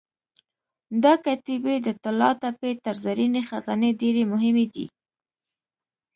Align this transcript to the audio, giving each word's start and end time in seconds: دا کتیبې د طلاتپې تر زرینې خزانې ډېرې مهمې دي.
دا 1.03 1.13
کتیبې 1.25 1.75
د 1.81 1.87
طلاتپې 2.03 2.71
تر 2.85 2.95
زرینې 3.05 3.41
خزانې 3.49 3.91
ډېرې 4.01 4.23
مهمې 4.33 4.65
دي. 4.73 4.85